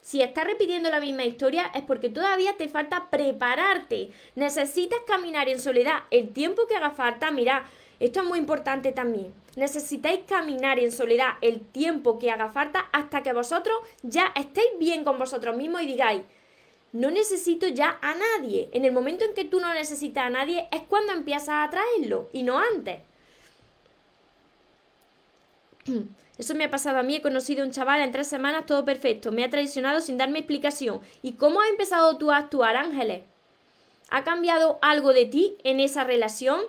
[0.00, 4.10] Si estás repitiendo la misma historia es porque todavía te falta prepararte.
[4.34, 7.30] Necesitas caminar en soledad el tiempo que haga falta.
[7.30, 7.68] Mira,
[8.00, 9.34] esto es muy importante también.
[9.56, 15.04] Necesitáis caminar en soledad el tiempo que haga falta hasta que vosotros ya estéis bien
[15.04, 16.22] con vosotros mismos y digáis,
[16.92, 18.70] no necesito ya a nadie.
[18.72, 22.30] En el momento en que tú no necesitas a nadie es cuando empiezas a atraerlo
[22.32, 23.00] y no antes.
[26.38, 28.84] Eso me ha pasado a mí, he conocido a un chaval en tres semanas, todo
[28.84, 31.00] perfecto, me ha traicionado sin darme explicación.
[31.20, 33.24] ¿Y cómo has empezado tú a actuar, Ángeles?
[34.08, 36.60] ¿Ha cambiado algo de ti en esa relación?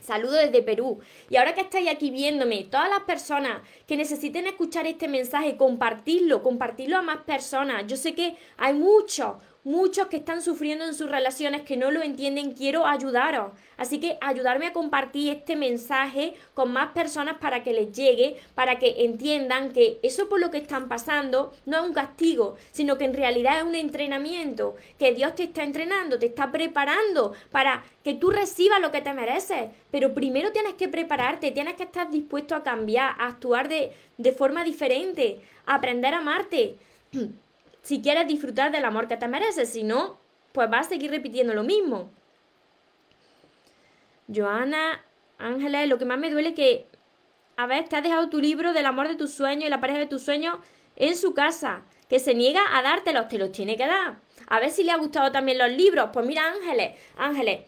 [0.00, 1.00] Saludo desde Perú.
[1.28, 6.42] Y ahora que estáis aquí viéndome, todas las personas que necesiten escuchar este mensaje, compartirlo,
[6.42, 7.86] compartirlo a más personas.
[7.86, 12.02] Yo sé que hay muchos, muchos que están sufriendo en sus relaciones que no lo
[12.02, 13.52] entienden, quiero ayudaros.
[13.76, 18.78] Así que ayudarme a compartir este mensaje con más personas para que les llegue, para
[18.78, 23.04] que entiendan que eso por lo que están pasando no es un castigo, sino que
[23.04, 28.14] en realidad es un entrenamiento, que Dios te está entrenando, te está preparando para que
[28.14, 29.70] tú recibas lo que te mereces.
[29.90, 34.32] Pero primero tienes que prepararte, tienes que estar dispuesto a cambiar, a actuar de, de
[34.32, 36.76] forma diferente, a aprender a amarte.
[37.82, 40.18] si quieres disfrutar del amor que te mereces, si no,
[40.52, 42.10] pues vas a seguir repitiendo lo mismo.
[44.32, 45.04] Joana,
[45.38, 46.86] Ángeles, lo que más me duele es que,
[47.56, 49.98] a ver, te has dejado tu libro del amor de tus sueños y la pareja
[49.98, 50.58] de tus sueños
[50.96, 54.20] en su casa, que se niega a dártelos, te los tiene que dar.
[54.46, 56.10] A ver si le ha gustado también los libros.
[56.12, 57.60] Pues mira, Ángeles, Ángeles,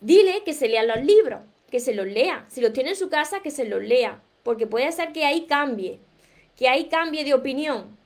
[0.00, 2.44] dile que se lean los libros, que se los lea.
[2.48, 4.20] Si los tiene en su casa, que se los lea.
[4.42, 6.00] Porque puede ser que ahí cambie,
[6.56, 7.97] que ahí cambie de opinión.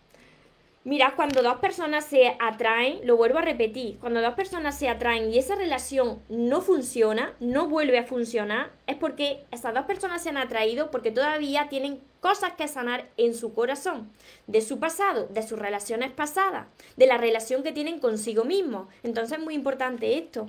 [0.84, 5.32] Mira, cuando dos personas se atraen, lo vuelvo a repetir, cuando dos personas se atraen
[5.32, 10.30] y esa relación no funciona, no vuelve a funcionar, es porque esas dos personas se
[10.30, 14.10] han atraído porque todavía tienen cosas que sanar en su corazón,
[14.48, 16.66] de su pasado, de sus relaciones pasadas,
[16.96, 18.88] de la relación que tienen consigo mismo.
[19.04, 20.48] Entonces es muy importante esto.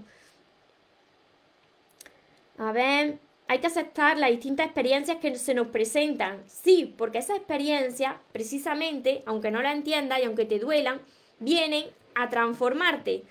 [2.57, 6.43] A ver, hay que aceptar las distintas experiencias que se nos presentan.
[6.47, 11.01] Sí, porque esas experiencias, precisamente, aunque no la entiendas y aunque te duelan,
[11.39, 13.23] vienen a transformarte.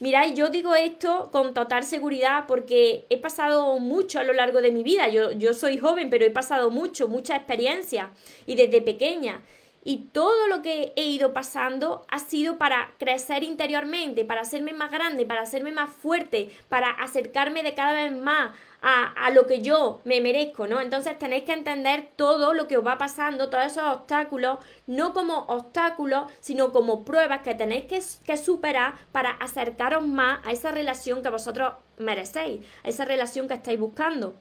[0.00, 4.72] Mirad, yo digo esto con total seguridad porque he pasado mucho a lo largo de
[4.72, 5.08] mi vida.
[5.08, 8.10] Yo, yo soy joven, pero he pasado mucho, mucha experiencia
[8.46, 9.42] y desde pequeña.
[9.82, 14.90] y todo lo que he ido pasando ha sido para crecer interiormente, para hacerme más
[14.90, 18.50] grande, para hacerme más fuerte, para acercarme de cada vez más
[18.82, 20.80] a, lo que yo me merezco, ¿no?
[20.80, 25.40] Entonces tenéis que entender todo lo que os va pasando, todos esos obstáculos, no como
[25.48, 31.22] obstáculos, sino como pruebas que tenéis que, que superar para acercaros más a esa relación
[31.22, 34.34] que vosotros merecéis, a esa relación que estáis buscando.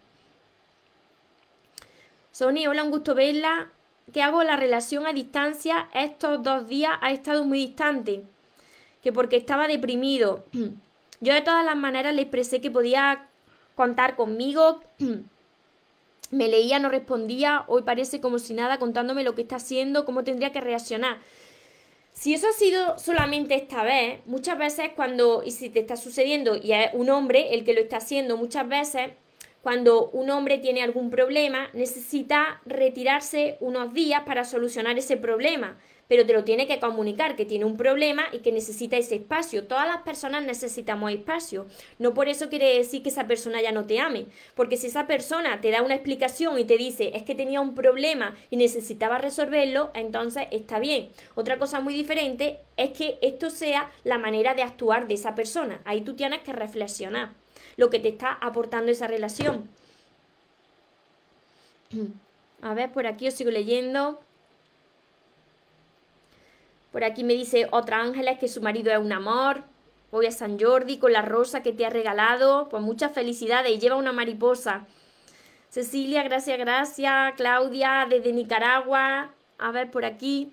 [2.32, 3.72] Sony, hola, un gusto verla.
[4.14, 4.44] ¿Qué hago?
[4.44, 8.24] La relación a distancia estos dos días ha estado muy distante,
[9.04, 10.46] que porque estaba deprimido.
[11.22, 13.29] Yo de todas las maneras le expresé que podía
[13.80, 14.82] contar conmigo.
[16.32, 20.26] Me leía, no respondía, hoy parece como si nada contándome lo que está haciendo, cómo
[20.26, 21.20] tendría que reaccionar.
[22.12, 26.58] Si eso ha sido solamente esta vez, muchas veces cuando, y si te está sucediendo
[26.58, 29.12] y es un hombre el que lo está haciendo, muchas veces
[29.62, 35.78] cuando un hombre tiene algún problema, necesita retirarse unos días para solucionar ese problema,
[36.10, 39.68] pero te lo tiene que comunicar que tiene un problema y que necesita ese espacio.
[39.68, 41.68] Todas las personas necesitamos espacio.
[42.00, 45.06] No por eso quiere decir que esa persona ya no te ame, porque si esa
[45.06, 49.20] persona te da una explicación y te dice es que tenía un problema y necesitaba
[49.20, 51.10] resolverlo, entonces está bien.
[51.36, 55.80] Otra cosa muy diferente es que esto sea la manera de actuar de esa persona.
[55.86, 57.34] Ahí tú tienes que reflexionar
[57.78, 59.70] lo que te está aportando esa relación.
[62.62, 64.20] A ver, por aquí os sigo leyendo.
[66.92, 69.64] Por aquí me dice otra Ángeles que su marido es un amor.
[70.12, 72.68] Voy a San Jordi con la rosa que te ha regalado.
[72.70, 74.86] Pues muchas felicidades y lleva una mariposa.
[75.70, 77.34] Cecilia, gracias, gracias.
[77.36, 79.32] Claudia, desde Nicaragua.
[79.60, 80.52] A ver, por aquí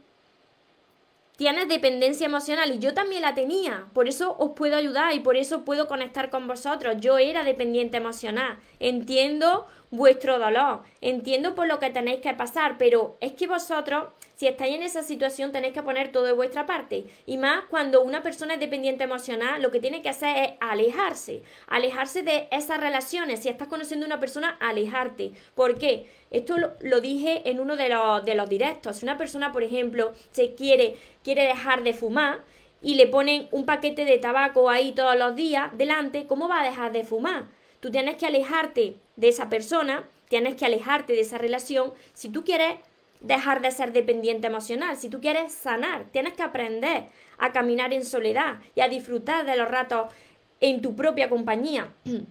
[1.36, 3.86] tienes dependencia emocional y yo también la tenía.
[3.94, 6.96] Por eso os puedo ayudar y por eso puedo conectar con vosotros.
[6.98, 8.58] Yo era dependiente emocional.
[8.78, 14.04] Entiendo vuestro dolor, entiendo por lo que tenéis que pasar, pero es que vosotros
[14.36, 17.06] si estáis en esa situación tenéis que poner todo de vuestra parte.
[17.24, 21.42] Y más cuando una persona es dependiente emocional, lo que tiene que hacer es alejarse,
[21.66, 23.40] alejarse de esas relaciones.
[23.40, 25.32] Si estás conociendo a una persona, alejarte.
[25.54, 26.10] ¿Por qué?
[26.30, 28.98] Esto lo, dije en uno de los, de los directos.
[28.98, 32.44] Si una persona, por ejemplo, se quiere, quiere dejar de fumar,
[32.82, 36.64] y le ponen un paquete de tabaco ahí todos los días delante, ¿cómo va a
[36.64, 37.46] dejar de fumar?
[37.80, 42.44] Tú tienes que alejarte de esa persona, tienes que alejarte de esa relación si tú
[42.44, 42.76] quieres
[43.20, 44.96] dejar de ser dependiente emocional.
[44.96, 47.06] Si tú quieres sanar, tienes que aprender
[47.38, 50.12] a caminar en soledad y a disfrutar de los ratos
[50.60, 51.92] en tu propia compañía.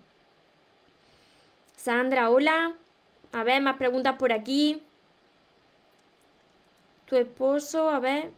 [1.78, 2.76] Sandra, hola.
[3.32, 4.82] A ver, más preguntas por aquí.
[7.06, 8.32] Tu esposo, a ver.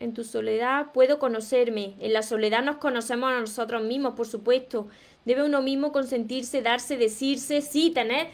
[0.00, 1.94] En tu soledad puedo conocerme.
[2.00, 4.88] En la soledad nos conocemos a nosotros mismos, por supuesto.
[5.24, 8.28] Debe uno mismo consentirse, darse, decirse, sí, tener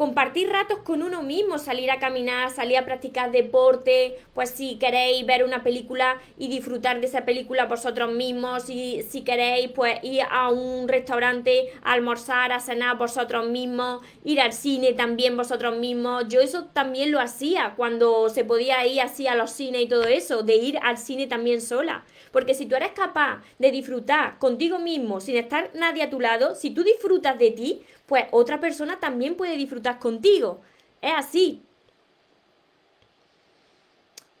[0.00, 5.26] compartir ratos con uno mismo, salir a caminar, salir a practicar deporte, pues si queréis
[5.26, 10.22] ver una película y disfrutar de esa película vosotros mismos, y si queréis pues ir
[10.30, 16.24] a un restaurante a almorzar, a cenar vosotros mismos, ir al cine también vosotros mismos.
[16.28, 20.04] Yo eso también lo hacía cuando se podía ir así a los cines y todo
[20.04, 22.06] eso, de ir al cine también sola.
[22.32, 26.54] Porque si tú eres capaz de disfrutar contigo mismo sin estar nadie a tu lado,
[26.54, 30.60] si tú disfrutas de ti, pues otra persona también puede disfrutar contigo.
[31.00, 31.62] Es así.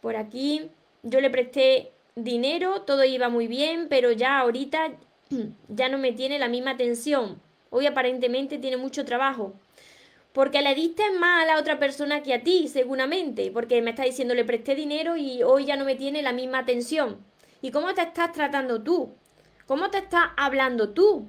[0.00, 0.68] Por aquí
[1.04, 4.90] yo le presté dinero, todo iba muy bien, pero ya ahorita
[5.68, 7.40] ya no me tiene la misma atención.
[7.70, 9.52] Hoy aparentemente tiene mucho trabajo.
[10.32, 13.52] Porque le diste más a la otra persona que a ti, seguramente.
[13.52, 16.58] Porque me está diciendo, le presté dinero y hoy ya no me tiene la misma
[16.58, 17.18] atención.
[17.62, 19.14] ¿Y cómo te estás tratando tú?
[19.66, 21.28] ¿Cómo te estás hablando tú?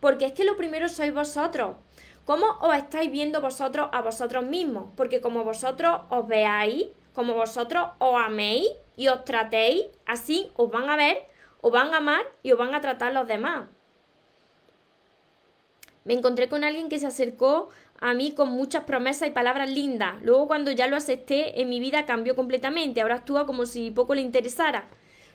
[0.00, 1.76] Porque es que lo primero sois vosotros.
[2.24, 4.90] ¿Cómo os estáis viendo vosotros a vosotros mismos?
[4.96, 10.90] Porque como vosotros os veáis, como vosotros os améis y os tratéis, así os van
[10.90, 11.26] a ver,
[11.60, 13.68] os van a amar y os van a tratar los demás.
[16.04, 20.22] Me encontré con alguien que se acercó a mí con muchas promesas y palabras lindas.
[20.22, 23.00] Luego cuando ya lo acepté, en mi vida cambió completamente.
[23.00, 24.88] Ahora actúa como si poco le interesara.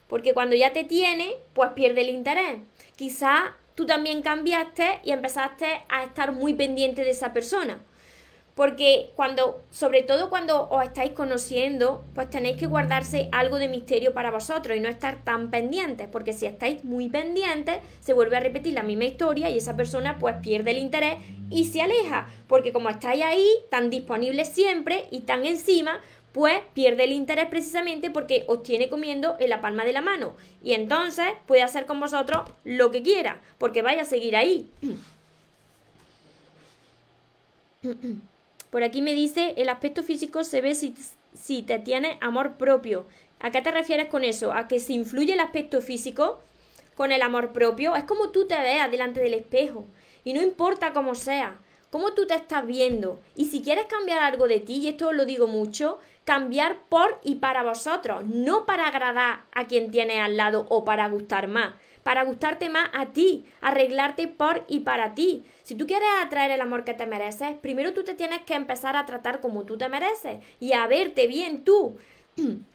[0.08, 2.62] Porque cuando ya te tiene, pues pierde el interés.
[2.96, 7.80] Quizá tú también cambiaste y empezaste a estar muy pendiente de esa persona.
[8.56, 14.14] Porque cuando, sobre todo cuando os estáis conociendo, pues tenéis que guardarse algo de misterio
[14.14, 18.42] para vosotros y no estar tan pendientes, porque si estáis muy pendientes, se vuelve a
[18.42, 21.16] repetir la misma historia y esa persona pues pierde el interés
[21.50, 26.00] y se aleja, porque como estáis ahí, tan disponibles siempre y tan encima,
[26.34, 30.36] pues pierde el interés precisamente porque os tiene comiendo en la palma de la mano.
[30.64, 34.70] Y entonces puede hacer con vosotros lo que quiera, porque vaya a seguir ahí.
[38.72, 40.96] Por aquí me dice, el aspecto físico se ve si,
[41.40, 43.06] si te tienes amor propio.
[43.40, 44.52] ¿A qué te refieres con eso?
[44.54, 46.42] ¿A que se influye el aspecto físico
[46.96, 47.96] con el amor propio?
[47.96, 49.86] Es como tú te veas delante del espejo.
[50.24, 51.60] Y no importa cómo sea,
[51.92, 53.20] cómo tú te estás viendo.
[53.36, 57.36] Y si quieres cambiar algo de ti, y esto lo digo mucho, cambiar por y
[57.36, 62.24] para vosotros, no para agradar a quien tiene al lado o para gustar más, para
[62.24, 65.46] gustarte más a ti, arreglarte por y para ti.
[65.64, 68.96] Si tú quieres atraer el amor que te mereces, primero tú te tienes que empezar
[68.96, 71.98] a tratar como tú te mereces y a verte bien tú.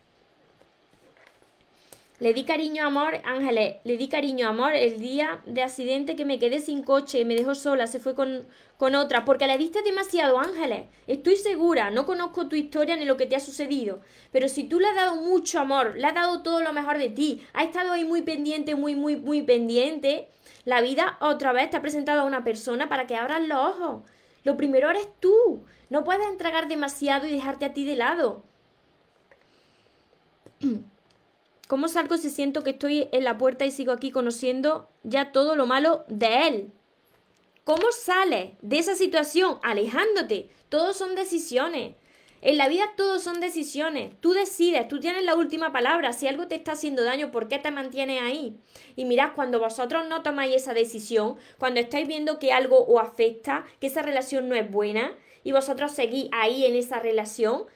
[2.20, 6.40] Le di cariño, amor, Ángeles, le di cariño, amor, el día de accidente que me
[6.40, 8.44] quedé sin coche, me dejó sola, se fue con,
[8.76, 10.86] con otra, porque le diste demasiado, Ángeles.
[11.06, 14.00] Estoy segura, no conozco tu historia ni lo que te ha sucedido,
[14.32, 17.08] pero si tú le has dado mucho amor, le has dado todo lo mejor de
[17.08, 20.28] ti, has estado ahí muy pendiente, muy, muy, muy pendiente,
[20.64, 24.02] la vida otra vez te ha presentado a una persona para que abras los ojos.
[24.42, 25.64] Lo primero eres tú.
[25.88, 28.42] No puedes entregar demasiado y dejarte a ti de lado.
[31.68, 35.54] ¿Cómo salgo si siento que estoy en la puerta y sigo aquí conociendo ya todo
[35.54, 36.72] lo malo de él?
[37.64, 39.58] ¿Cómo sales de esa situación?
[39.62, 40.48] Alejándote.
[40.70, 41.94] Todos son decisiones.
[42.40, 44.18] En la vida todos son decisiones.
[44.20, 46.14] Tú decides, tú tienes la última palabra.
[46.14, 48.56] Si algo te está haciendo daño, ¿por qué te mantienes ahí?
[48.96, 53.66] Y mirad, cuando vosotros no tomáis esa decisión, cuando estáis viendo que algo os afecta,
[53.78, 55.12] que esa relación no es buena,
[55.44, 57.66] y vosotros seguís ahí en esa relación,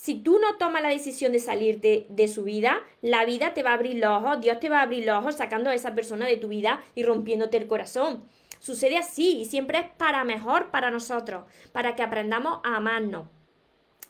[0.00, 3.72] si tú no tomas la decisión de salir de, su vida, la vida te va
[3.72, 6.26] a abrir los ojos, Dios te va a abrir los ojos sacando a esa persona
[6.26, 8.24] de tu vida y rompiéndote el corazón.
[8.60, 13.28] Sucede así y siempre es para mejor para nosotros, para que aprendamos a amarnos.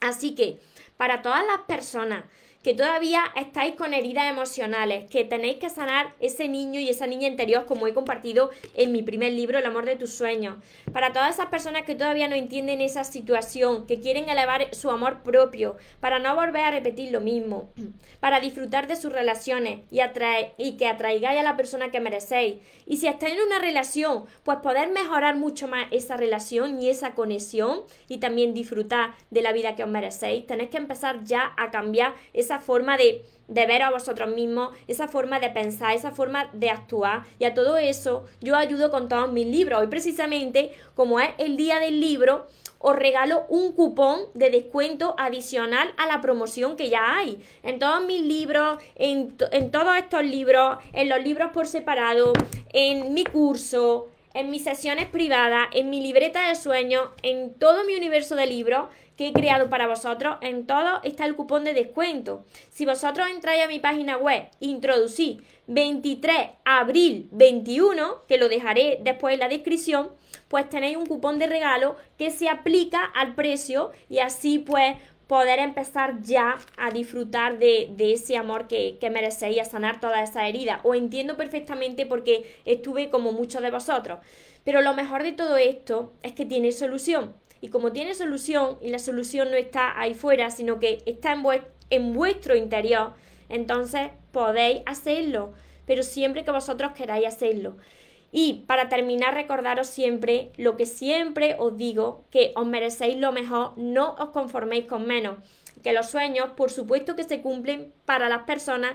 [0.01, 0.61] Así que,
[0.97, 2.23] para todas las personas
[2.63, 7.27] que todavía estáis con heridas emocionales, que tenéis que sanar ese niño y esa niña
[7.27, 10.57] interior, como he compartido en mi primer libro, El amor de tus sueños.
[10.93, 15.23] Para todas esas personas que todavía no entienden esa situación, que quieren elevar su amor
[15.23, 17.71] propio, para no volver a repetir lo mismo,
[18.21, 20.01] para disfrutar de sus relaciones y,
[20.59, 22.57] y que atraigáis a la persona que merecéis.
[22.85, 27.15] Y si estáis en una relación, pues poder mejorar mucho más esa relación y esa
[27.15, 31.71] conexión y también disfrutar de la vida que os merecéis, tenéis que empezar ya a
[31.71, 36.51] cambiar esa esa forma de, ver a vosotros mismos, esa forma de pensar, esa forma
[36.53, 37.25] de actuar.
[37.39, 39.81] Y a todo eso yo ayudo con todos mis libros.
[39.81, 42.49] Hoy precisamente, como es el día del libro,
[42.81, 47.41] os regalo un cupón de descuento adicional a la promoción que ya hay.
[47.63, 52.33] En todos mis libros, en, en todos estos libros, en los libros por separado,
[52.73, 57.95] en mi curso, en mis sesiones privadas, en mi libreta de sueños, en todo mi
[57.97, 58.89] universo de libros
[59.21, 62.47] que he creado para vosotros, en todo está el cupón de descuento.
[62.71, 69.35] Si vosotros entráis a mi página web, introducís 23 abril 21, que lo dejaré después
[69.35, 70.09] en la descripción,
[70.49, 74.97] pues tenéis un cupón de regalo que se aplica al precio y así pues
[75.27, 80.49] poder empezar ya a disfrutar de, ese amor que, que, merecéis a sanar toda esa
[80.49, 80.81] herida.
[80.83, 84.21] Os entiendo perfectamente porque estuve como muchos de vosotros.
[84.65, 87.35] Pero lo mejor de todo esto es que tiene solución.
[87.61, 91.43] Y como tiene solución, y la solución no está ahí fuera, sino que está en,
[91.91, 93.13] en vuestro interior,
[93.49, 95.53] entonces podéis hacerlo,
[95.87, 97.77] pero siempre que vosotros queráis hacerlo.
[98.33, 103.77] Y para terminar, recordaros siempre lo que siempre os digo, que os merecéis lo mejor,
[103.77, 105.39] no os conforméis con menos
[105.83, 108.95] que los sueños, por supuesto que se cumplen para las personas